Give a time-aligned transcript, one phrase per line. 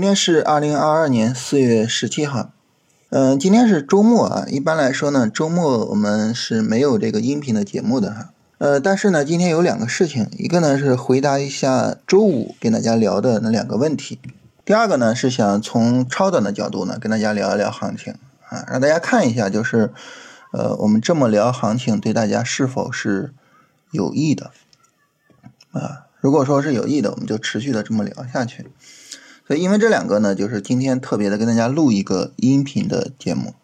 [0.00, 2.52] 今天是二零二二年四月十七号，
[3.10, 4.46] 嗯，今天是周末啊。
[4.48, 8.30] 一般来说呢，周末我们是没有这个音频的节目的哈。
[8.56, 14.18] 呃，但是呢，今天有两个事情，一个呢是回答一下周五跟大家聊的那两个问题，
[14.64, 18.14] 第二个呢是想从超短的角度呢跟大家聊一聊行情
[18.48, 19.92] 啊，让大家看一下，就是
[20.54, 23.34] 呃，我们这么聊行情对大家是否是
[23.90, 24.50] 有益的
[25.72, 26.06] 啊？
[26.22, 28.70] 如果说是有益的，我们就持续的这么聊下去。
[29.50, 33.54] 所以，因为这两个呢，就是今天特别的跟大家录一个音频的节目。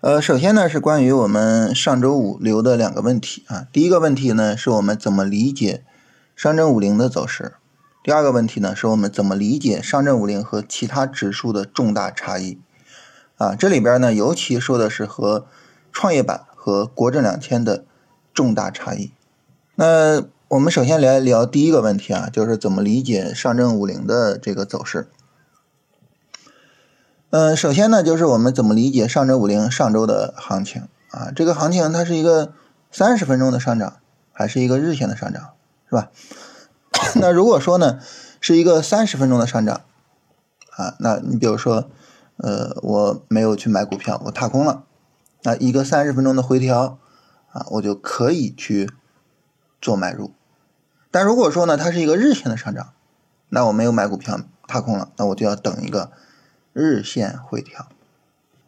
[0.00, 3.66] 呃，首先呢是关于我们上周五留的两个问题啊。
[3.70, 5.84] 第一个问题呢是我们怎么理解
[6.34, 7.52] 上证五零的走势？
[8.02, 12.58] 第二个问题呢是我们怎么理解上证五零和其他指数的重大差异？
[13.36, 15.46] 啊，这里边呢尤其说的是和
[15.92, 17.84] 创业板和国证两千的
[18.32, 19.12] 重大差异。
[19.74, 25.08] 那我们首先来聊第一个问题啊，就是怎么理解上证五零的这个走势。
[27.30, 31.32] 嗯，首先呢，就是我们怎么理解上证五零上周的行情啊？
[31.34, 32.52] 这个行情它是一个
[32.92, 33.96] 三十分钟的上涨，
[34.32, 35.54] 还是一个日线的上涨，
[35.90, 36.12] 是吧？
[37.20, 37.98] 那如果说呢，
[38.40, 39.80] 是一个三十分钟的上涨
[40.76, 41.90] 啊，那你比如说，
[42.36, 44.84] 呃，我没有去买股票，我踏空了，
[45.42, 46.98] 那一个三十分钟的回调
[47.50, 48.88] 啊，我就可以去
[49.80, 50.30] 做买入。
[51.16, 52.92] 但如果说呢，它是一个日线的上涨，
[53.48, 56.12] 那我没有买股票踏空了，那我就要等一个
[56.74, 57.88] 日线回调。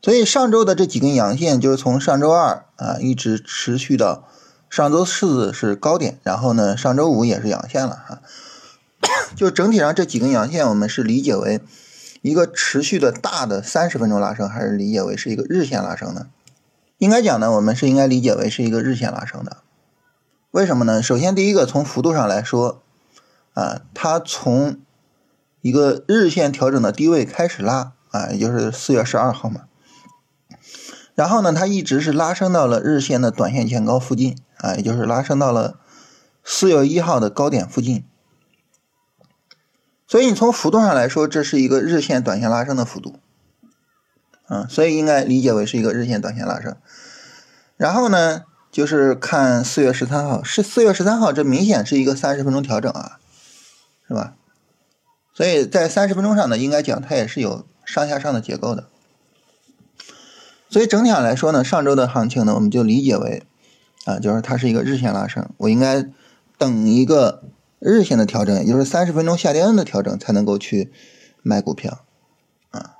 [0.00, 4.26] 所以上周的这几根阳线就是从上周二啊一直持续到
[4.70, 8.22] 上周四是高点，然后呢上周五也是阳线了哈。
[9.36, 11.60] 就整体上这几根阳线，我们是理解为
[12.22, 16.28] 一个持续的大的三十分钟拉升，还是理解为是一个日线拉升呢？
[16.96, 19.58] 应该讲呢，我们是应该理解为是一个日线拉升的。
[20.50, 21.02] 为什么呢？
[21.02, 22.80] 首先，第一个从幅度上来说，
[23.52, 24.78] 啊，它从
[25.60, 29.66] 一个日线调整的低位开始拉，啊，也就是四月十二号嘛，
[31.14, 35.78] 然后呢，它一直是拉升到了日线的短线前高附近，啊，也就是拉升到了
[36.42, 38.02] 四月一号的高点附近。
[40.06, 43.18] 所以你从幅度上来说，这是一个日线短线拉升的幅度，
[44.46, 46.74] 啊，所以应该理解为是一个日线短线拉升。
[47.76, 48.44] 然后呢？
[48.70, 53.18] 就是看四月十三号，是四月十三号，这明显是一个三十分钟调整啊，
[54.06, 54.34] 是吧？
[55.34, 58.88] 所以在三十分钟上呢，应该讲它也是有上下上的结构的。
[60.68, 63.42] 所以整体上来说呢，上周的行情呢，我们就理解为
[64.04, 66.06] 啊，就是它是一个日线拉升，我应该
[66.58, 67.44] 等一个
[67.78, 70.92] 日线的调整，也就是三十分钟下跌的调整，才能够去
[71.42, 72.04] 买股票
[72.70, 72.96] 啊。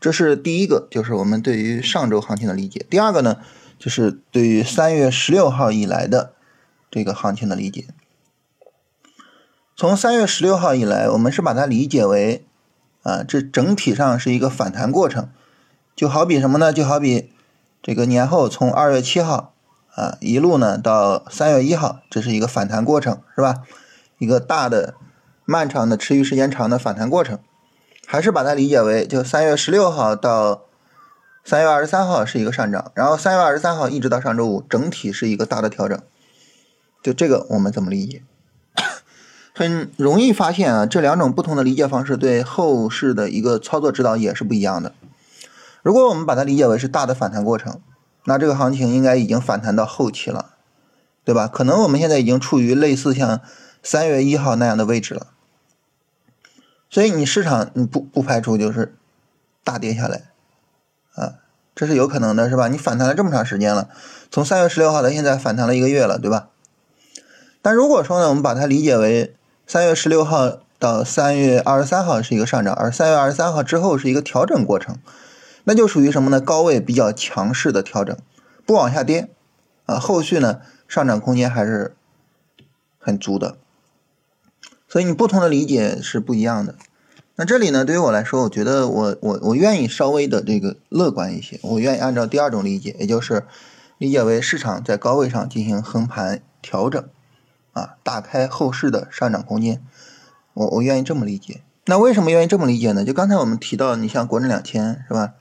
[0.00, 2.84] 这是第一个，就是我们对于上周行情的理解。
[2.90, 3.38] 第二个呢？
[3.82, 6.34] 就是对于三月十六号以来的
[6.88, 7.88] 这个行情的理解，
[9.74, 12.46] 从三月十六号以来，我们是把它理解为
[13.02, 15.28] 啊，这整体上是一个反弹过程，
[15.96, 16.72] 就好比什么呢？
[16.72, 17.32] 就好比
[17.82, 19.52] 这个年后从二月七号
[19.96, 23.64] 啊一路呢到三月一号，这是一个反弹过程，是吧？
[24.18, 24.94] 一个大的、
[25.44, 27.40] 漫长的、持续时间长的反弹过程，
[28.06, 30.66] 还是把它理解为就三月十六号到。
[31.44, 36.00] 三月二十三号是一个上涨，然后三月二十三号一直到上周五，整体是一个大的调整。
[37.02, 38.22] 就这个我们怎么理解？
[39.54, 44.94] 很容易发现啊，这两种不同的理解方式对后市的一个操作指导也是不一样的。
[45.82, 47.80] 如果我们把它理解为是大的反弹过程，
[48.24, 50.54] 那这个行情应该已经反弹到后期了，
[51.24, 51.48] 对吧？
[51.48, 53.40] 可能我们现在已经处于类似像
[53.82, 55.26] 三月一号那样的位置了。
[56.88, 58.94] 所以你市场你不不排除就是
[59.64, 60.31] 大跌下来。
[61.14, 61.34] 啊，
[61.74, 62.68] 这是有可能的，是吧？
[62.68, 63.88] 你反弹了这么长时间了，
[64.30, 66.48] 从三月十六号到现在反弹了一个月了，对吧？
[67.60, 69.36] 但如果说呢，我们把它理解为
[69.66, 74.96] 三月十六号到三月二十三号是一个上涨，而三月二十三号之后是一个调整过程，
[75.64, 76.40] 那就属于什么呢？
[76.40, 78.16] 高位比较强势的调整，
[78.66, 79.28] 不往下跌，
[79.86, 81.94] 啊，后续呢上涨空间还是
[82.98, 83.56] 很足的。
[84.88, 86.74] 所以你不同的理解是不一样的。
[87.34, 93.44] 那这里呢，对于我来说，我觉得我我我愿意稍微的这个乐观一些，我愿意按照第二种理解，也就是
[93.96, 97.02] 理解为市场在高位上进行横盘调整，
[97.72, 99.82] 啊，打开后市的上涨空间，
[100.52, 101.62] 我我愿意这么理解。
[101.86, 103.02] 那为什么愿意这么理解呢？
[103.02, 105.32] 就刚才我们提到，你像国证两千是吧？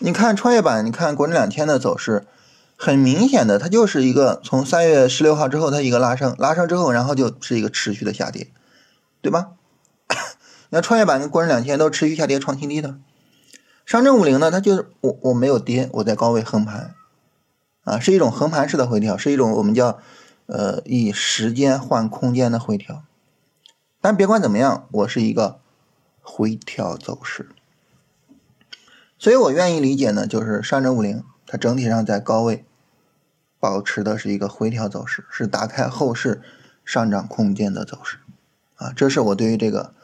[0.00, 2.24] 你看创业板，你看国证两千的走势，
[2.76, 8.48] 很明显的，它就是一个从三月十六号之后它一个拉升，拉升之后，然后就是一个持续的下跌，
[9.20, 9.50] 对吧？
[10.70, 12.98] 那创业板跟国证两千都持续下跌创新低的，
[13.86, 16.94] 上证五零呢，它就是我我没有跌，我在高位横盘，
[17.84, 19.98] 啊，是一种横盘式的回调，是一种我们叫
[20.46, 23.02] 呃以时间换空间的回调。
[24.00, 25.60] 但别管怎么样，我是一个
[26.20, 27.48] 回调走势。
[29.18, 32.64] 所以我愿意理解呢，就是上证五零它整体上在高位
[33.58, 36.40] 保持的是一个回调走势，是打开后市
[36.84, 38.18] 上涨空间的走势
[38.76, 39.94] 啊，这是我对于这个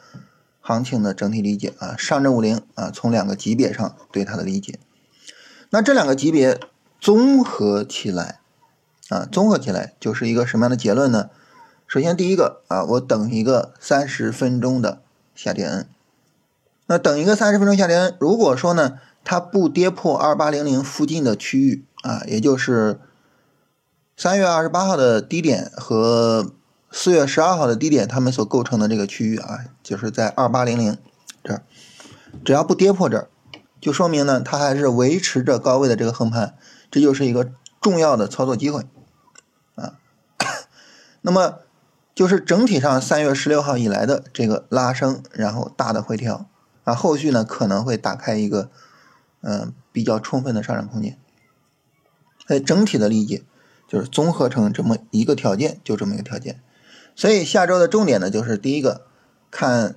[0.65, 1.95] 行情的整体理解啊。
[1.95, 4.79] 上证五零啊，从两个级别上对它的理解，
[5.69, 6.59] 那这两个级别
[6.99, 8.39] 综合起来
[9.09, 11.29] 啊，综合起来就是一个什么样的结论呢？
[11.87, 15.03] 首先第一个啊，我等一个三十分钟的
[15.35, 15.87] 下跌 N。
[16.87, 22.99] 那等一个三十分钟下跌 N，，如果说呢，它不跌破二八零零附近的区域啊，也就是
[24.17, 26.54] 三月二十八号的低点和
[26.97, 30.97] 四月十二号的低点，它们所构成的这个区域啊，就是在二八零零
[31.43, 31.61] 这儿，
[32.45, 33.27] 只要不跌破这儿，
[33.81, 36.55] 就说明呢，它还是维持着高位的这个横盘，
[36.89, 37.51] 这就是一个
[37.81, 38.85] 重要的操作机会
[39.75, 39.99] 啊。
[41.21, 41.59] 那么
[42.15, 46.49] 就是整体上三月十六号以来的这个拉升，然后大的回调。
[46.85, 48.71] 啊，后续呢可能会打开一个，
[49.41, 51.19] 嗯，比较充分的上涨空间。
[52.47, 53.43] 哎整体的理解
[53.85, 56.61] 就是综合成这么一个条件，就这么一个条件。
[57.15, 59.05] 所以下周的重点呢，就是第一个
[59.49, 59.95] 看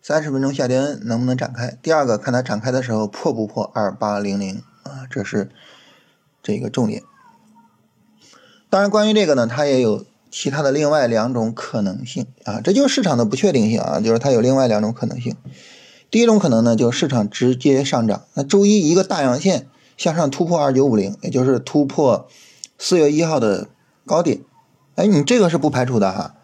[0.00, 5.50] 三十分钟下跌能不能展开，第二个看它展开的时候破不破二八零零啊，这是
[6.42, 7.02] 这个重点。
[8.70, 15.34] 当然，关于这个呢，它也有其他的另外两种可能性啊，这就是市场的不确定性啊，就是它有另外两种可能性。
[16.10, 18.24] 第一种可能呢，就是市场直接上涨。
[18.34, 22.28] 那周一一个大阳线向上突破二九五零，也就是突破
[22.78, 23.68] 四月一号的
[24.06, 24.40] 高点。
[24.98, 26.34] 哎，你这个是不排除的哈。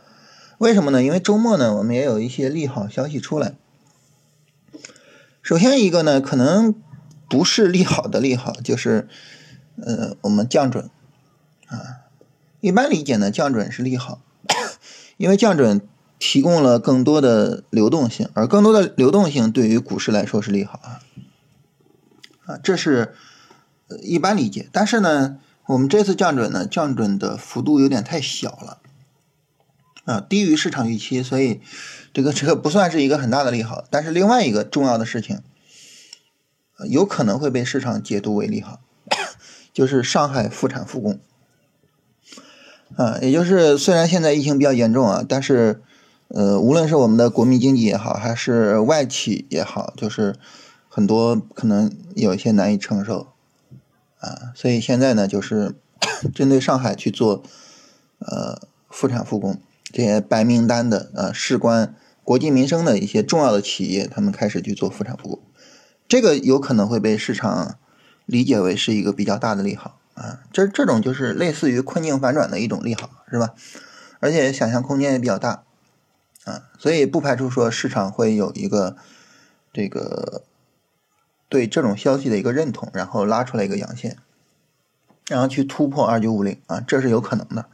[0.59, 1.03] 为什么呢？
[1.03, 3.55] 因为周末呢，我们也有一些利好消息出来。
[5.43, 6.73] 首先一个呢，可能
[7.29, 9.09] 不是利好的利好，就是
[9.85, 10.89] 呃，我们降准
[11.67, 12.07] 啊。
[12.61, 14.21] 一般理解呢，降准是利好，
[15.17, 15.81] 因为降准。
[16.17, 21.01] 提供了更多的流动性，而更多的流动性对于股市来说是利好啊，
[22.47, 23.15] 啊，这是
[24.01, 24.69] 一般理解。
[24.73, 28.79] 但是呢，我们这次降准呢，降准的幅度有点太小了，
[30.05, 31.61] 啊，低于市场预期，所以
[32.13, 33.85] 这个这个不算是一个很大的利好。
[33.91, 35.41] 但是另外一个重要的事情，
[36.89, 38.81] 有可能会被市场解读为利好，
[39.73, 41.19] 就是上海复产复工，
[42.97, 45.83] 啊，也就是虽然现在疫情比较严重啊，但是。
[46.29, 50.35] 呃，无论是我们的国民经济也好，还是外企也好，就是
[50.89, 53.29] 很多可能有一些难以承受
[54.25, 55.75] 啊，所以现在呢，就是
[56.35, 57.43] 针对上海去做
[58.19, 59.61] 呃复产复工
[59.93, 65.43] 这些白名单的呃事关国计民生的一些重要的企业，他们开始去做复产复工，
[66.09, 67.79] 这个有可能会被市场
[68.25, 73.55] 理解为是一个比较大的利好啊，这这种就是类似于困境反转的一种利好，是吧？
[74.21, 75.65] 而且想象空间也比较大。
[76.45, 78.97] 啊，所以不排除说市场会有一个
[79.73, 80.43] 这个
[81.55, 84.17] 对这种消息的一个认同，然后拉出来一个阳线，
[85.29, 87.67] 然后去突破二九五零啊，这是有可能的。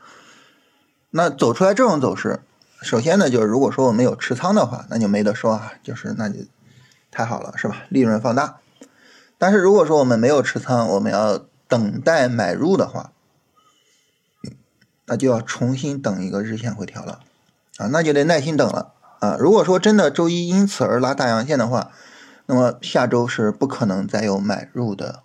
[1.09, 2.41] 那走出来这种走势，
[2.82, 6.41] 首先呢，就是如果说我们有持仓的话，那就没得说啊，就是那就
[7.11, 7.85] 太好了，是吧？
[7.88, 8.59] 利润放大。
[9.38, 13.12] 但是如果说我们没有持仓，我们要等待买入的话，
[15.07, 17.21] 那就要重新等一个日线回调了。
[17.78, 19.38] 啊，那就得耐心等了啊！
[19.40, 21.93] 如果说真的周一因此而拉大阳线的话，
[22.50, 25.23] 那么下周是不可能再有买入的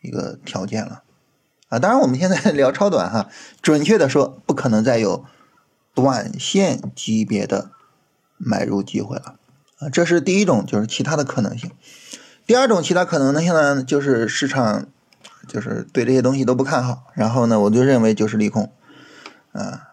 [0.00, 1.02] 一个条件了
[1.68, 1.80] 啊！
[1.80, 3.28] 当然，我们现在聊超短哈，
[3.60, 5.24] 准确的说，不可能再有
[5.92, 7.72] 短线级别的
[8.38, 9.34] 买入机会了
[9.80, 9.88] 啊！
[9.90, 11.72] 这是第一种，就是其他的可能性。
[12.46, 14.86] 第二种其他可能性呢，就是市场
[15.48, 18.72] 就是对这些东西都不看好，然后呢，我就认为就是利空
[19.50, 19.88] 啊，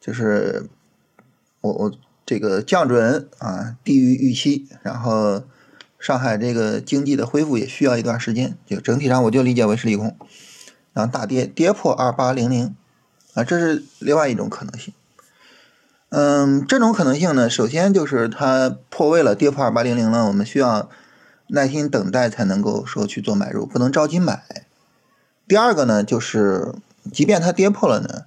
[0.00, 0.70] 就是。
[1.62, 1.92] 我我
[2.24, 5.42] 这个降准啊低于预期，然后
[5.98, 10.16] 上海这个经济的恢复也需要一段时间，就整体上我就理解为是利空，
[10.92, 12.74] 然后大跌跌破二八零零
[13.34, 14.94] 啊，这是另外一种可能性。
[16.10, 20.88] 嗯，这种可能性呢，首先就是它破位了，跌破二八零零了，我们需要
[21.48, 24.66] 耐心等待才能够说去做买入，不能着急买。
[25.48, 26.74] 第二个呢，就是
[27.12, 28.24] 即便它跌破了呢。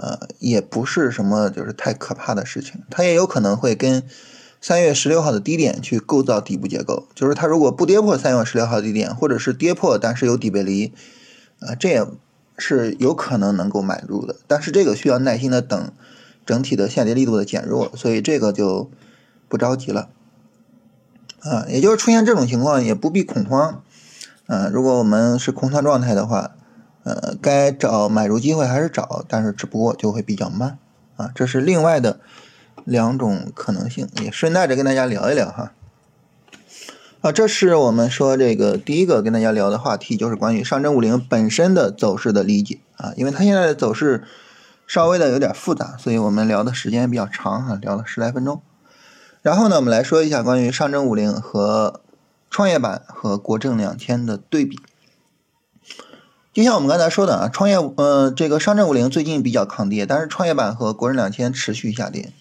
[0.00, 4.04] 呃，也不是什么就是太可怕的事情，它也有可能会跟
[4.60, 10.92] 三月十六号的低点去构造底部结构，就是它如果不跌破三月十六号低点，或者是跌破但是有底背离，
[11.60, 12.06] 啊，这也
[12.56, 15.92] 是有可能能够买入的，但是这个需要耐心的等
[16.44, 18.90] 整体的下跌力度的减弱，所以这个就
[19.48, 20.08] 不着急了，
[21.40, 23.82] 啊，也就是出现这种情况也不必恐慌，
[24.46, 26.52] 啊，如果我们是空仓状态的话。
[27.04, 30.76] 呃，该找买入机会还是找，但是只不过就会比较慢。
[31.16, 32.20] 啊，这是另外的
[32.84, 35.72] 两种可能性，也顺带着跟大家聊一聊哈。
[37.20, 44.22] 啊，这是我们说这个第一个跟大家聊的话题，就是关于上证五零本身的走势的理解啊，因为它现在的走势
[44.86, 48.62] 稍微的有点复杂，所以我们聊的时间比较长哈，聊了十来分钟。
[49.42, 52.00] 然后呢，我们来说一下关于上证五零和
[52.48, 54.78] 创业板和国证两千的对比。
[56.52, 62.32] 就像我们刚才说的啊，创业呃这个上证五零最近比较抗跌，但是创业板和国证两千持续下跌。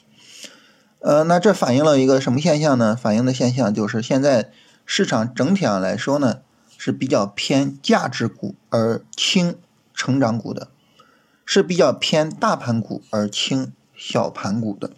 [0.99, 2.95] 呃，那这反映了一个什么现象呢？
[2.95, 4.51] 反映的现象就是现在。
[4.89, 6.39] 市场整体上来说呢，
[6.77, 9.57] 是比较偏价值股而轻
[9.93, 10.69] 成长股的，
[11.45, 14.91] 是比较偏大盘股而轻小盘股的。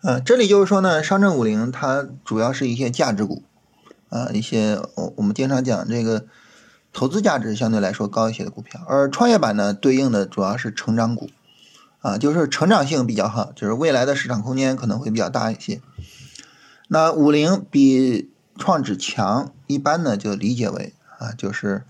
[0.00, 3.44] 呃，这里就是说呢，上证五零它主要是一些价值股，
[4.08, 6.26] 啊，一些我我们经常讲这个
[6.92, 11.30] 投资价值相对来说高一些的股票，而创业板呢对应的主要是成长股，
[12.02, 15.80] 啊，就是成长性比较好，就是未来的市场空间可能会比较大一些。
[16.88, 21.84] 那五零比创指强，一般呢就理解为啊，就是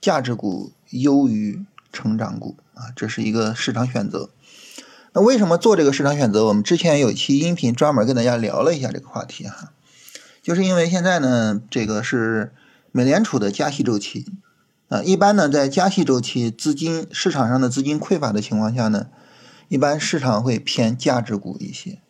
[0.00, 4.30] 价值股优于成长股啊，这是一个市场选择。
[5.12, 6.46] 那为什么做这个市场选择？
[6.46, 9.72] 我们之前有期音频专门跟大家聊了一下这个话题哈，
[10.40, 12.52] 就是因为现在呢，这个是
[12.92, 14.26] 美联储的加息周期
[14.88, 19.08] 啊，一般呢在加息周期，资金市场上的资金匮乏的情况下呢，
[19.70, 22.00] 一般市场会偏价值股一些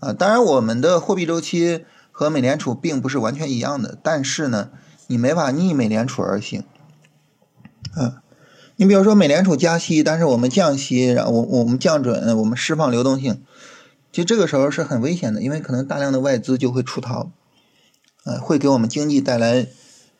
[0.00, 0.12] 啊。
[0.12, 1.84] 当然，我们的货币周期。
[2.12, 4.68] 和美联储并不是完全一样的，但是呢，
[5.06, 6.64] 你没法逆美联储而行。
[7.96, 8.16] 嗯，
[8.76, 13.42] 你比如说美联储加息，但是我们降息，然后我我们降准，我们释放流动性，
[14.12, 17.30] 其实这个时候是很危险的，因为可能大量的外资就会出逃，
[18.24, 19.66] 呃，会给我们经济带来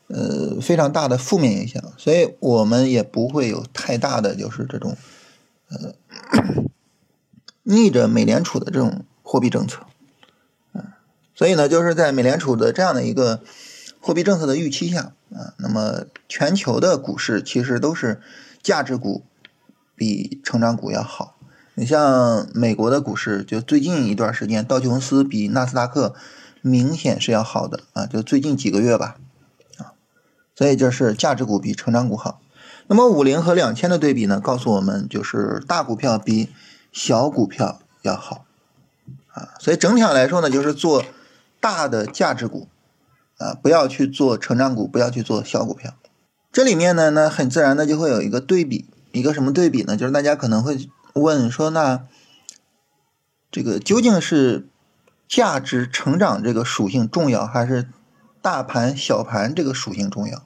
[0.06, 4.96] 呃非常大的负面影响，所以我们也不会有太大的就是这种
[5.70, 5.94] 呃
[7.62, 9.86] 逆着美联储的这种货币政策。
[11.34, 13.40] 所以呢，就是在美联储的这样的一个
[13.98, 18.20] 货币政策的预期下啊，那么全球的股市其实都是
[18.62, 19.24] 价值股
[19.96, 21.38] 比成长股要好。
[21.74, 26.14] 你像美国的股市，就最近一段时间，道琼斯比纳斯达克
[26.60, 29.16] 明显是要好的啊，就最近几个月吧
[29.78, 29.94] 啊，
[30.54, 32.42] 所以就是价值股比成长股好。
[32.90, 36.50] 那么五零和两千的对比呢，告诉我们就是大股票比
[36.92, 38.44] 小股票要好
[39.32, 41.02] 啊，所以整体上来说呢，就是做。
[41.62, 42.68] 大的价值股，
[43.36, 45.92] 啊，不要去做成长股，不要去做小股票。
[46.50, 49.94] 这里面呢，那很自然的就会有一个对比，一个什么对比呢？
[49.94, 52.06] 就是大家可能会问说，那
[53.50, 54.70] 这个究竟是
[55.28, 57.90] 价值成长这个属性重要，还是
[58.40, 60.42] 大盘小盘这个属性重要？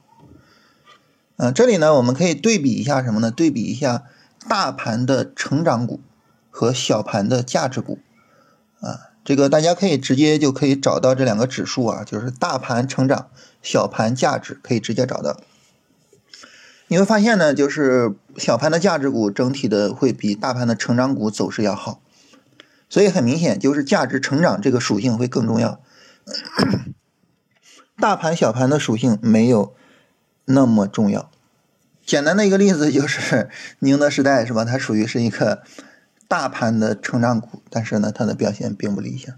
[1.37, 3.31] 嗯，这里呢，我们可以对比一下什么呢？
[3.31, 4.03] 对比一下
[4.47, 5.99] 大盘的成长股
[6.49, 7.99] 和小盘的价值股，
[8.79, 9.11] 啊。
[9.25, 13.27] 这个大家可以直接就可以找到这两个指数啊，就是大盘成长、
[13.63, 15.35] 小盘价值，可以直接找到。
[16.89, 21.99] 你会发现呢，就是小盘的价值股整体的会比大盘的成长股走势要好，
[22.87, 25.79] 所以很明显就是价值成长这个属性会更重要。
[27.97, 29.73] 大盘小盘的属性没有
[30.45, 31.29] 那么重要。
[32.05, 33.49] 简单的一个例子就是
[33.79, 34.63] 宁德时代是吧？
[34.63, 35.63] 它属于是一个。
[36.27, 39.35] 大盘的成长股，但是呢，它的表现并不理想，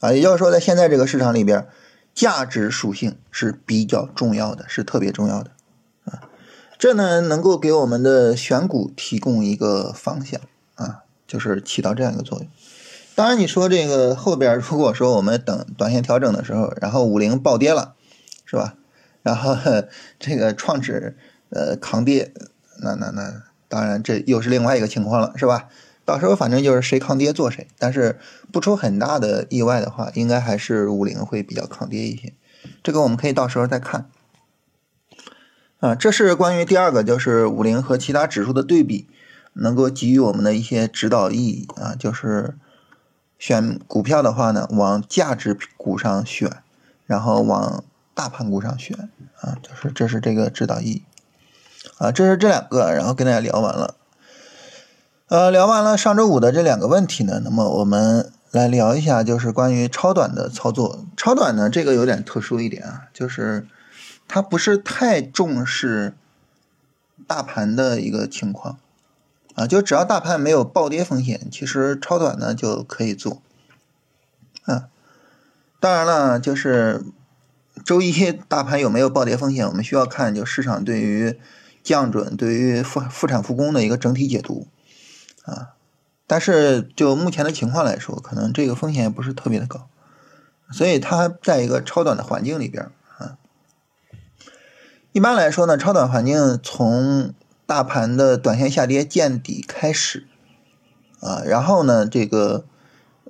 [0.00, 1.68] 啊，也就是说，在现在这个市场里边，
[2.12, 5.52] 价值属性是比较重要的，是特别重要的，
[6.04, 6.28] 啊，
[6.76, 10.40] 这呢能够给我们的选股提供一个方向，
[10.74, 12.48] 啊，就是起到这样一个作用。
[13.14, 17.94] 当然，你说这个后边如果说我们等短线调整的时候，然后五零暴跌了，
[18.44, 18.74] 是吧？
[19.26, 19.56] 然后
[20.20, 21.16] 这个创指
[21.50, 22.32] 呃扛跌，
[22.80, 25.68] 那那那当然这又是另外一个情况了，是吧？
[26.04, 28.20] 到时候反正就是谁抗跌做谁，但是
[28.52, 32.32] 不出很大的意外的话，应该还是五零会比较抗跌一些。
[32.84, 34.08] 这个我们可以到时候再看。
[35.80, 39.08] 啊，这是关于第二个，就是五零和其他指数的对比，
[39.54, 42.54] 能够给予我们的一些指导意义啊，就是
[43.40, 46.48] 选股票的话呢，往价值股上选，
[47.04, 47.82] 然后往
[48.16, 49.10] 大盘股上选
[49.42, 51.02] 啊，就是这是这个指导意义。
[51.98, 53.94] 啊，这是这两个，然后跟大家聊完了。
[55.28, 61.04] 呃，聊完了上周五的这两个问题呢，那么我们来聊一下，就是关于超短的操作。
[61.14, 63.68] 超短呢，这个有点特殊一点啊，就是
[64.26, 66.14] 它不是太重视
[67.26, 68.78] 大盘的一个情况
[69.54, 73.42] 啊，就只要大盘没有暴跌风险，其实超短呢就可以做。
[74.64, 74.88] 啊，
[75.78, 77.04] 当然了，就是
[77.86, 81.38] 周一大盘有没有暴跌风险，我们需要看就市场对于
[81.84, 84.66] 降准、对于复复产复工的一个整体解读。
[85.44, 85.68] 啊，
[86.26, 89.88] 但是就目前的情况来说，可能这个风险也不是特别的高，
[90.72, 93.38] 所以它在一个超短的环境里边啊。
[95.12, 97.32] 一般来说呢，超短环境从
[97.66, 100.26] 大盘的短线下跌见底开始
[101.20, 102.64] 啊，然后呢，这个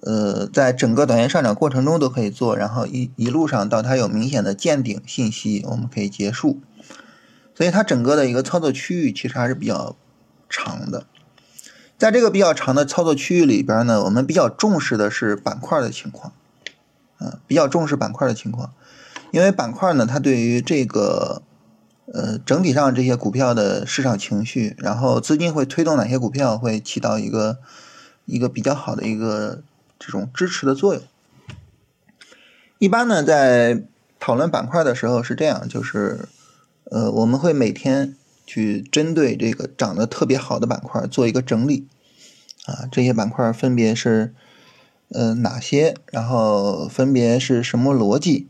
[0.02, 6.60] 呃，在整个短线上涨过程中都可以做，然后一一路上到它有明显的见顶信息，我们可以结束。
[7.54, 9.96] 所以它整个的一个操作区域其实还是比较
[10.50, 11.06] 长的。
[11.96, 16.34] 在这个比较长的操作区域里边呢，我们比较重视的是板块的情况，
[17.16, 18.74] 啊，比较重视板块的情况，
[19.30, 21.40] 因为板块呢，它对于这个
[22.12, 27.56] 呃整体上这些股票的市场情绪，然后资金会推动哪些股票，会起到一个
[28.26, 29.62] 一个比较好的一个
[29.98, 31.02] 这种支持的作用。
[32.78, 33.82] 一般呢，在
[34.18, 36.28] 讨论板块的时候是这样，就是
[36.84, 38.16] 呃，我们会每天。
[38.48, 41.88] 去针对这个涨得特别好的板块做一个整理，
[42.64, 44.36] 啊，这些板块分别是
[45.08, 48.46] 呃哪些，然后分别是什么逻辑，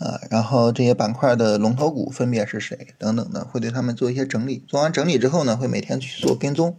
[0.00, 4.64] 啊，然后这些板块的龙头股分别是谁等等的，会对他们做一些整理。
[4.66, 6.76] 做完整理之后呢，会每天去做跟踪。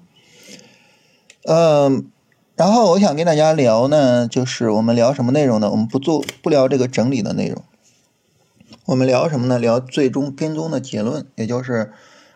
[1.43, 2.11] 嗯，
[2.61, 5.71] 然后我想跟大家聊呢，就是我们聊什么内容呢？
[5.71, 7.63] 我们不做不聊这个整理的内容，
[8.85, 9.57] 我们聊什么呢？
[9.57, 11.91] 聊最终跟踪的结论，也就是。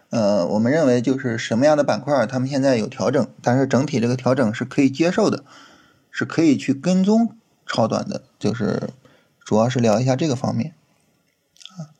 [0.09, 5.43] 呃，我们认为就是什么样的板块，他们现在有调整，但是整体这个调整是可以接受的，
[6.09, 7.35] 是可以去跟踪
[7.67, 8.89] 超短的，就是
[9.43, 10.73] 主要是聊一下这个方面
[11.77, 11.93] 啊。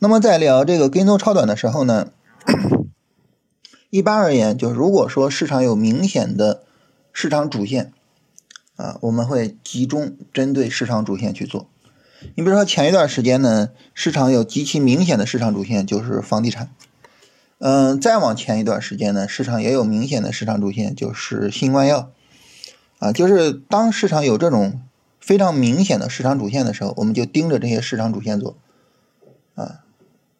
[0.00, 2.08] 那么在聊这个跟踪超短的时候呢，
[3.88, 6.63] 一般而言，就如果说市场有明显的
[7.14, 7.92] 市场主线
[8.76, 11.68] 啊，我们会集中针对市场主线去做。
[12.34, 16.70] 你比如说前一段时间呢，市场有极其明显的市场主线，就是房地产。
[17.58, 22.10] 嗯，再往前一段时间呢，市场也有明显的市场主线，就是新冠药，
[22.98, 24.82] 啊，就是当市场有这种
[25.20, 28.56] 非常明显的市场主线的时候，我们就盯着这些市场主线做，
[29.54, 29.84] 啊，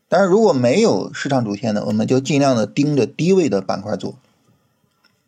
[0.09, 4.19] 但是如果没有市场主线呢，我们就尽量的盯着低位的板块做，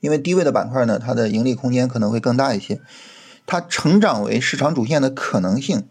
[0.01, 2.81] 因为低位的板块呢，它的盈利空间可能会更大一些，
[3.47, 5.87] 它成长为市场主线的可能性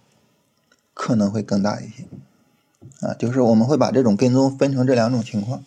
[0.94, 2.06] 可能会更大一些，
[3.06, 5.64] 啊，就是我们会把这种跟踪分成这两种情况。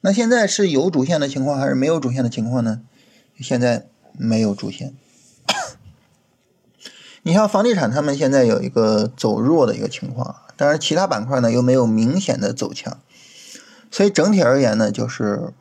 [0.00, 2.82] 那现在是有主线的情况还是没有主线的情况呢？
[3.40, 4.94] 现在没有主线。
[7.22, 13.00] 你像房地产，他们现在有一个走弱的一个情况，但是其他板块呢又没有明显的走强，
[13.90, 15.52] 所以整体而言呢，就是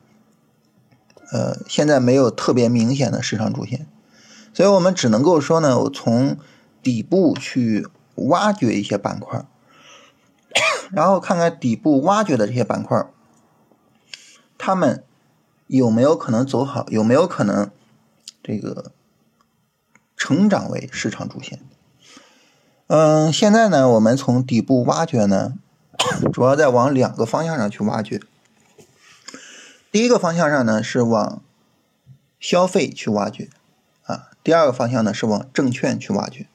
[1.32, 3.88] 呃现在没有特别明显的市场主线，
[4.54, 6.38] 所以我们只能够说呢，我从
[6.82, 9.46] 底部去挖掘一些板块，
[10.92, 13.06] 然后看看底部挖掘的这些板块。
[14.58, 15.04] 他们
[15.68, 16.86] 有没有可能走好？
[16.90, 17.70] 有没有可能
[18.42, 18.92] 这个
[20.16, 21.60] 成长为市场主线？
[22.88, 25.54] 嗯，现在呢，我们从底部挖掘呢，
[26.34, 28.22] 主要在往两个方向上去挖掘。
[29.98, 31.42] 第一个方向上呢，是往
[32.40, 33.50] 消费去挖掘
[34.04, 36.46] 啊；第二个方向呢，是往证券去挖掘。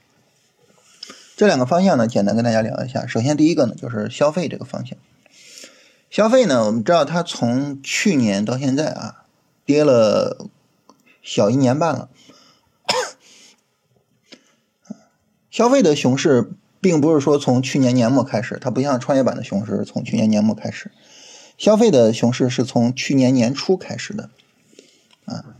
[1.36, 3.04] 这两个方向呢，简单跟大家聊一下。
[3.04, 4.96] 首先，第一个呢，就是消费这个方向。
[6.08, 9.24] 消费呢，我们知道它从去年到现在啊，
[9.64, 10.46] 跌了
[11.20, 12.08] 小一年半了。
[15.50, 20.92] 消费的熊市并不是说从去年年末开始，它不像创业板的熊市从去年年末开始，
[21.62, 24.30] 消费的熊市是从去年年初开始的。
[25.26, 25.54] 啊，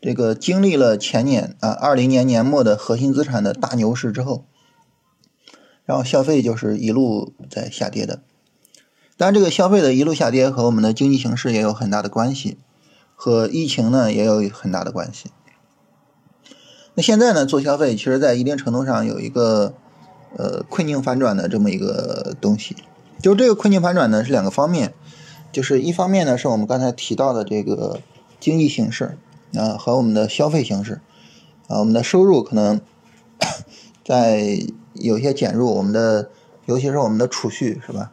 [0.00, 4.44] 这个经历了前年啊二零年年末的核心资产的大牛市之后，
[5.84, 8.20] 然后消费就是一路在下跌的。
[9.16, 12.58] 但这个消费的一路下跌和我们的经济形势也有很大的关系，
[13.14, 15.30] 和疫情呢也有很大的关系。
[16.94, 19.74] 那现在呢做消费，其实在一定程度上有一个
[20.36, 22.74] 呃困境反转的这么一个东西。
[23.22, 24.92] 就这个困境反转呢是两个方面，
[25.52, 28.00] 就是一方面呢是我们刚才提到的这个
[28.40, 29.16] 经济形势
[29.54, 31.00] 啊和我们的消费形势
[31.68, 32.80] 啊，我们的收入可能
[34.04, 34.58] 在
[34.94, 36.30] 有些减弱，我们的
[36.66, 38.10] 尤其是我们的储蓄是吧？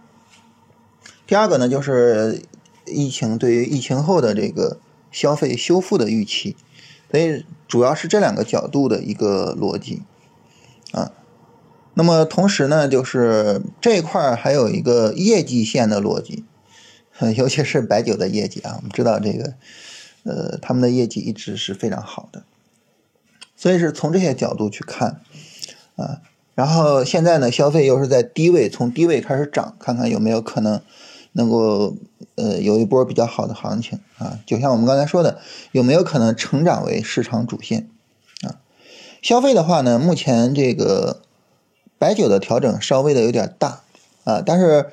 [1.25, 2.43] 第二个呢，就是
[2.85, 4.77] 疫情对于疫情后的这个
[5.11, 6.55] 消费修复的预期，
[7.09, 10.03] 所以主要是这两个角度的一个逻辑
[10.91, 11.11] 啊。
[11.99, 16.45] 那么同时呢，就是这一块还有一个业绩线的逻辑，
[17.35, 19.53] 尤其是白酒的业绩啊，我们知道这个
[20.23, 22.43] 呃他们的业绩一直是非常好的，
[23.57, 25.19] 所以是从这些角度去看
[25.97, 26.21] 啊。
[26.55, 30.79] 然后现在呢，消费又是在低位，从低位开始涨，看看有没有可能。
[31.33, 31.95] 能够
[32.35, 34.39] 呃有一波比较好的行情啊。
[34.47, 35.39] 就像我们刚才说的，
[35.71, 37.87] 有没有可能成长为市场主线
[38.41, 38.57] 啊？
[39.21, 41.21] 消费的话呢，目前这个
[41.99, 43.81] 白酒的调整稍微的有点大
[44.23, 44.87] 啊，但是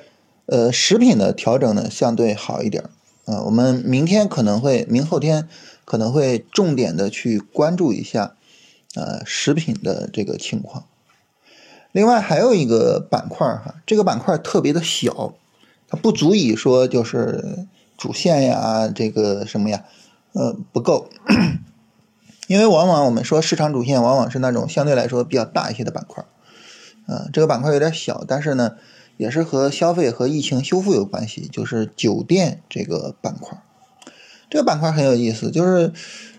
[0.45, 2.83] 呃食品的调整呢相对好一点
[3.25, 3.41] 啊。
[3.41, 5.47] 我们明天可能会，明后天
[5.85, 8.35] 可能会重点的去关注一下
[8.93, 10.83] 呃食品的这个情况。
[11.93, 15.33] 另外还有一个板块哈，这个板块特别的小，
[15.87, 17.65] 它不足以说就是
[17.97, 19.85] 主线呀，这个什么呀，
[20.33, 21.09] 呃不够，
[22.47, 26.23] 因为往往我们说市场主线往往是那种相对来说比较大一些的板块，
[27.07, 28.75] 呃这个板块有点小，但是呢
[29.17, 33.57] 也是和消费和疫情修复有关系，就是酒店这个板块，
[34.49, 35.91] 这个板块很有意思，就是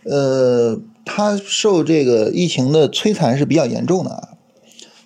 [0.05, 4.29] 呃它受这个疫情的摧残是比较严重的啊。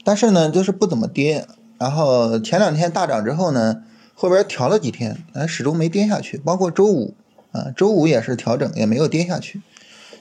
[0.05, 1.47] 但是呢，就是不怎么跌，
[1.79, 6.37] 然后前两天大涨之后呢，后边调了几天，哎，始终没跌下去。
[6.39, 7.15] 包括周五
[7.53, 9.63] 啊，周五也是调整，也没有跌下去。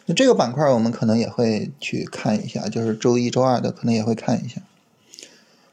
[0.05, 4.61] 那这个板块我们可能也会去看一下，就是周一周二的可能也会看一下。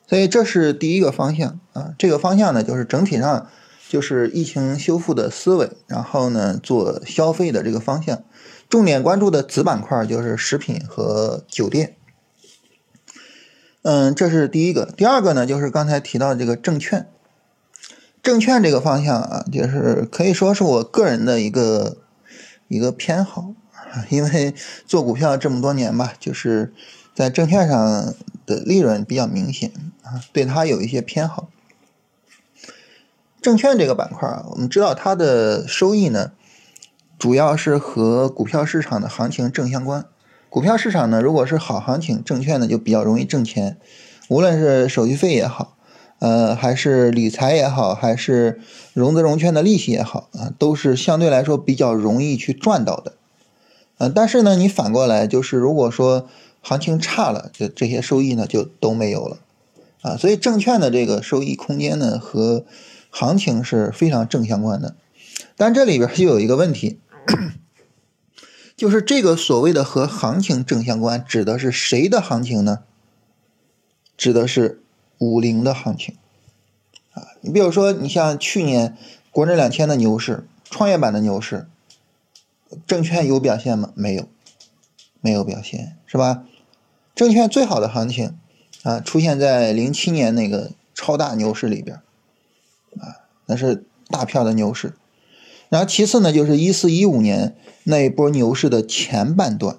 [0.08, 3.46] 所以这是第一个方向啊，这个方向呢，就是整体上
[3.88, 8.24] 就是疫情修复的思维，然后呢做消费的这个方向，
[8.68, 11.94] 重点关注的子板块就是食品和酒店。
[13.82, 14.86] 嗯，这是第一个。
[14.96, 17.06] 第二个呢，就是刚才提到这个证券，
[18.22, 21.98] 证券这个方向啊，就是可以说是我个人的一个
[22.66, 23.54] 一个偏好，
[24.10, 24.54] 因为
[24.86, 26.74] 做股票这么多年吧，就是
[27.14, 28.14] 在证券上
[28.48, 29.70] 的利润比较明显
[30.02, 31.48] 啊，对它有一些偏好。
[33.42, 36.32] 证券这个板块啊，我们知道它的收益呢，
[37.18, 40.04] 主要是和股票市场的行情正相关。
[40.50, 43.76] 股票市场呢，如果是好行情，证券呢就比较容易挣钱，
[44.28, 45.76] 无论是手续费也好，
[46.18, 48.60] 呃，还是理财也好，还是
[48.94, 53.12] 融资融券的利息也好啊，都是相对来说比较容易去赚到的。
[53.98, 56.28] 嗯，但是呢，你反过来就是，如果说
[56.60, 59.38] 行情差了，就这些收益呢就都没有了
[60.02, 60.16] 啊。
[60.16, 62.64] 所以证券的这个收益空间呢和
[63.10, 64.94] 行情是非常正相关的。
[65.56, 66.98] 但这里边就有一个问题。
[68.76, 72.84] 就是这个所谓的和行情正相关，指的是谁的行情呢？
[74.16, 74.80] 指的是
[75.18, 76.14] 五零的行情
[77.12, 77.26] 啊。
[77.40, 78.96] 你比如说，你像去年
[79.32, 81.66] 国证两千的牛市、创业板的牛市，
[82.86, 83.90] 证券有表现吗？
[83.96, 84.28] 没有，
[85.20, 86.44] 没有表现，是吧？
[87.14, 88.38] 证券最好的行情
[88.84, 91.96] 啊，出现在零七年那个超大牛市里边
[92.98, 94.94] 啊，那是大票的牛市。
[95.68, 99.76] 然后其次呢，就是一四一五年那一波牛市的前半段，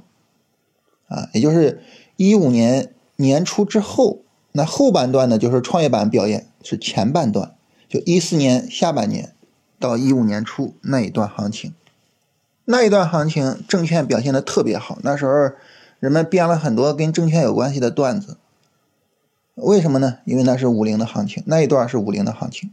[1.07, 1.81] 啊，也就是
[2.15, 4.19] 一五年年初之后，
[4.51, 7.55] 那后半段呢，就是创业板表演是前半段，
[7.87, 9.33] 就一四年下半年
[9.79, 11.73] 到一五年初那一段行情，
[12.71, 15.31] 那一段行情证券表现的特别好，那时候
[15.99, 18.37] 人们编了很多跟证券有关系的段子，
[19.55, 20.19] 为什么呢？
[20.23, 22.69] 因为那是五零的行情，那一段是五零的行情。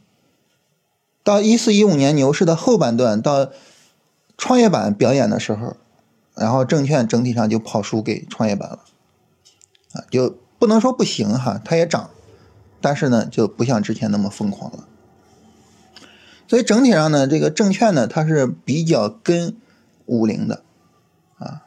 [1.25, 3.49] 到一四一五年牛市的后半段，到
[4.37, 5.79] 创业板表演的时候，
[6.35, 8.81] 然后证券整体上就跑输给创业板了，
[9.95, 12.11] 啊，就不能说不行哈，它也涨，
[12.83, 14.87] 但是呢就不像之前那么疯狂了。
[16.47, 19.57] 所以整体上呢，这个证券呢它是比较跟
[20.07, 20.63] 五零的，
[21.39, 21.63] 啊，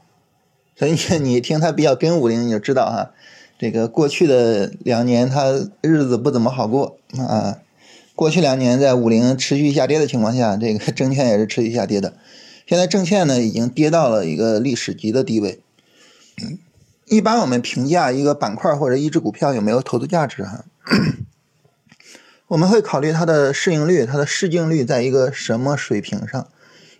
[0.76, 3.12] 所以你 你听它比较跟五零，你就知道哈，
[3.60, 7.60] 这个过去的两年它日子不怎么好过啊。
[8.16, 12.16] 过去两年在五零持续下跌的情况下，这个证券也是持续下跌的。
[12.68, 15.62] 现在证券呢已经跌到了一个历史级的地位。
[17.06, 20.66] 一般我们评价一个板块或者一只股票有没有投资价值哈，
[22.50, 26.48] 我们会考虑它的市盈率、它的市净率在一个什么水平上，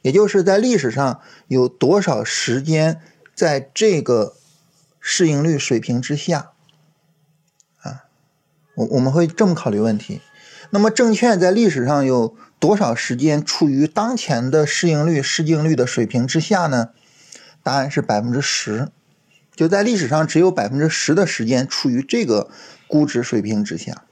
[0.02, 3.02] 也就是在历史上有多少时间
[3.34, 4.36] 在这个
[5.00, 6.52] 市盈率水平之下
[7.82, 8.06] 啊，
[8.76, 10.22] 我我们会这么考虑问题。
[10.72, 16.90] 那么证券在历史上有多少时间处于当前的市盈率、市净率的水平之下呢？
[17.64, 18.90] 答案是百分之十，
[19.54, 22.50] 就在历史上只有百分之十的时间处于这个
[22.88, 24.04] 估值水平之下，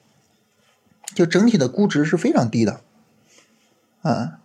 [1.15, 2.81] 就整体的估值是非常低的。
[4.01, 4.39] 啊，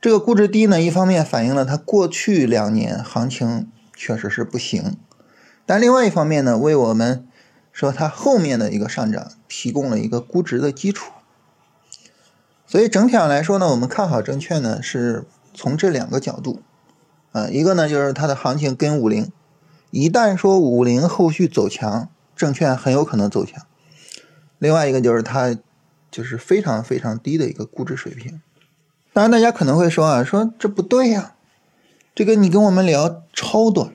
[0.00, 4.96] 这个估值低呢，一方面反映了它过去两年行情确实是不行，
[5.66, 7.28] 但另外一方面呢，为我们
[7.70, 11.12] 说它后面的一个上涨提供了一个估值的基础。
[12.66, 16.62] 所以整体上来说呢，我们看好证券呢，是从这两个角度，
[17.32, 19.30] 啊，一个呢就是它的行情跟五零，
[19.90, 23.66] 一旦说五零后续走强，证券很有可能走强；
[24.58, 25.58] 另外一个就是它
[26.10, 28.40] 就是非常非常低的一个估值水平，
[29.12, 31.34] 当然，大家可能会说啊，说这不对呀，
[32.14, 33.92] 这个你跟我们聊超短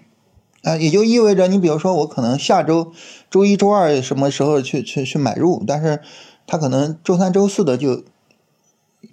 [0.64, 2.92] 啊，也就意味着你比如说我可能下周
[3.30, 6.02] 周一周二什么时候去去去买入，但是
[6.46, 8.04] 它可能周三周四的就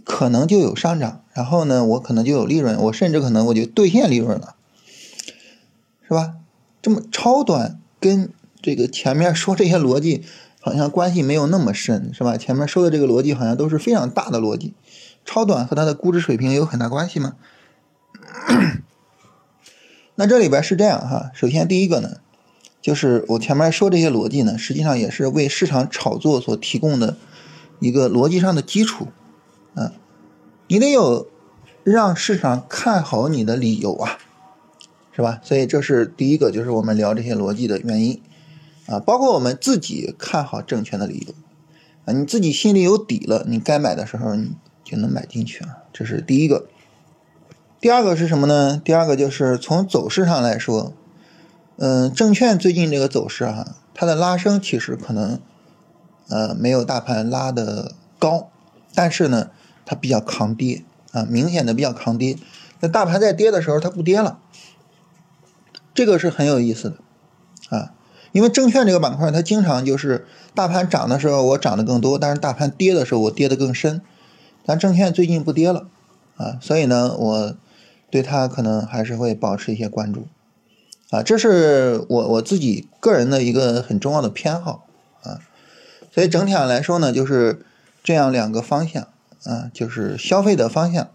[0.04, 4.56] 可能就有上涨，然后呢，我可能就有利润，我甚至可能我就兑现利润了，
[6.06, 6.34] 是吧？
[6.82, 10.24] 这么超短跟这个前面说这些逻辑。
[10.64, 12.36] 好像关系没有那么深，是吧？
[12.36, 14.74] 前面说的这个逻辑好像都是非常大的逻辑，
[15.24, 17.34] 超短和它的估值水平有很大关系吗？
[20.16, 22.18] 那这里边是这样哈，首先第一个呢，
[22.80, 27.16] 就是我前面说这些逻辑呢，实际上也是为市场炒作所提供的
[27.80, 29.08] 一个逻辑上的基础，
[29.74, 29.92] 啊，
[30.68, 31.28] 你得有
[31.82, 34.18] 让市场看好你的理由啊，
[35.12, 35.40] 是吧？
[35.42, 38.20] 所以这是第一个，就是我们聊这些逻辑的原因。
[38.88, 41.34] 啊，包括我们自己看好证券的理由，
[42.04, 44.56] 啊，你自己心里有底了，你该买的时候你
[44.92, 46.66] 就能买进去啊，这是第一个。
[47.80, 48.78] 第二个是什么呢？
[48.84, 50.92] 第二个就是从走势上来说，
[51.78, 55.40] 嗯，证券最近这个走势哈，它的拉升其实可能，
[56.28, 58.50] 呃，没有大盘拉的高，
[58.94, 59.48] 但是呢，
[59.86, 62.36] 它比较抗跌啊，明显的比较抗跌。
[62.80, 64.38] 那大盘在跌的时候它不跌了，
[65.94, 67.94] 这个是很有意思的，啊。
[68.32, 74.00] 因为证券这个板块，它经常就是大盘涨的时候我涨得更多，但是大盘跌的时候我跌得更深。
[74.64, 75.88] 但证券最近不跌了，
[76.36, 77.56] 啊，所以呢，我
[78.10, 80.26] 对它可能还是会保持一些关注，
[81.10, 84.86] 啊，这是我我自己个人的一个很重要的偏好，
[85.22, 85.40] 啊，
[86.12, 87.64] 所以整体上来说呢，就是
[88.02, 89.08] 这样两个方向，
[89.44, 91.08] 啊，就是消费的方向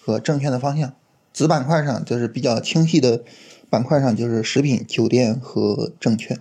[0.00, 0.92] 和证券的方向，
[1.32, 3.22] 子板块上就是比较清晰的
[3.68, 6.38] 板块上就是食品、酒店和证券。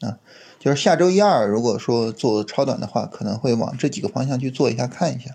[0.00, 0.16] 啊，
[0.60, 5.32] 就是下周一二，如果说做超短的话，可能会往这几个方向去做一下，看一下。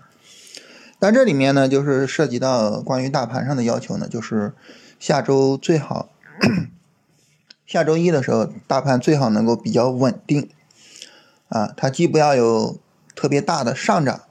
[1.04, 4.54] 但这里面呢，就是涉及到关于大盘上的要求呢，就是
[4.98, 6.08] 下周最好，
[7.66, 10.48] 下周一的时候，大盘最好能够比较稳定。
[11.50, 12.78] 啊，它既不要有
[13.14, 14.22] 特别大的上涨，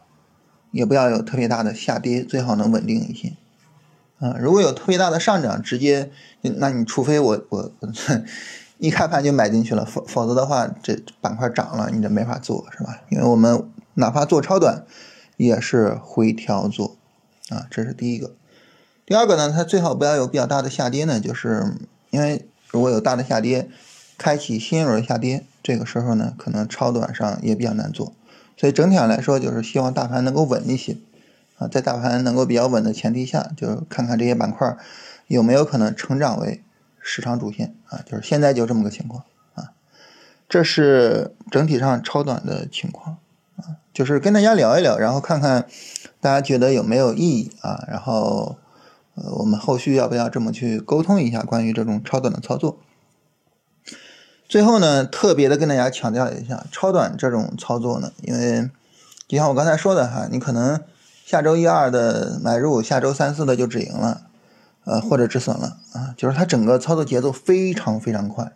[0.72, 3.34] 也不要有特别大的下跌，最好能稳定一些。
[4.18, 6.10] 啊，如果有特别大的上涨，直接，
[6.42, 7.72] 那你除非我我。
[8.80, 13.02] 一开盘就买进去了，否否则的话，这板块涨了，你这没法做，是吧？
[13.10, 14.84] 因为我们哪怕做超短，
[15.38, 16.98] 也是回调做，
[17.50, 18.36] 啊，这是第一个。
[19.06, 21.76] 第二个呢，它最好不要有比较大的下跌呢，就是
[22.10, 23.70] 因为如果有大的下跌，
[24.18, 28.14] 开启新一轮下跌，这个时候呢，可能超短上也比较难做。
[28.58, 30.98] 所以整体上来说，就是希望大盘能够稳一些，
[31.58, 34.78] 啊，在大盘能够比较稳的前提下，就看看这些板块
[35.28, 36.64] 有没有可能成长为。
[37.06, 39.74] 市场主线啊，就是现在就这么个情况啊，
[40.48, 43.18] 这是整体上超短的情况，
[43.94, 45.68] 就是跟大家聊一聊，然后看看
[46.20, 48.58] 大家觉得有没有意义啊，然后
[49.16, 52.80] 呃，我们后续要不要这么去沟通一下关于这种超短的操作？
[54.50, 58.70] 最后呢，特别的跟大家强调一下，超短这种操作呢，因为
[59.28, 60.82] 就像我刚才说的哈，你可能
[61.26, 64.24] 下周一二的买入，下周三四的就止盈了。
[64.86, 68.52] 呃，或者止损了啊，就是它整个操作节奏非常非常快，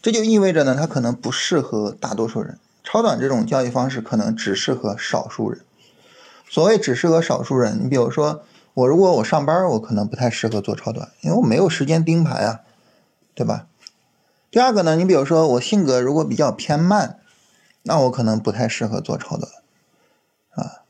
[0.00, 2.60] 这就意味着呢，它可能不适合大多数人。
[2.90, 5.60] 超短这种交易方式可能只适合少数人。
[6.48, 12.60] 所谓只适合少数人，你比如说我，如果我上班，我可能不太适合做超短，因为我没有时间盯盘啊，
[13.34, 13.66] 对吧？
[14.50, 17.18] 第二个呢，你比如说我性格如果比较偏慢，
[17.82, 19.52] 那我可能不太适合做超短
[20.54, 20.80] 啊。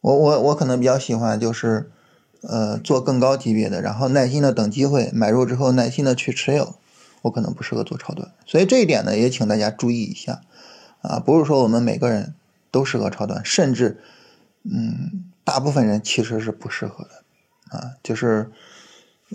[0.00, 1.90] 我我我可能比较喜欢就是。
[2.46, 6.74] 呃，做更高级别的，然后耐心的等机会，买入之后耐心的去持有，
[7.22, 10.42] 我可能不适合做超短，所以这一点呢，也请大家注意一下，
[11.04, 12.34] 啊，不是说我们每个人
[12.70, 14.00] 都适合超短，甚至，
[14.64, 18.50] 嗯，大部分人其实是不适合的，啊，就是，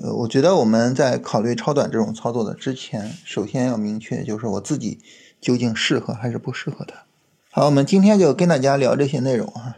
[0.02, 5.00] 呃，我觉得我们在考虑超短这种操作的之前，首先要明确，就是我自己
[5.40, 6.94] 究竟适合还是不适合的。
[7.52, 9.78] 好，我们今天就跟大家聊这些内容啊。